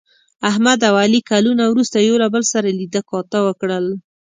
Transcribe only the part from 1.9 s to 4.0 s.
یو له بل سره لیده کاته وکړل.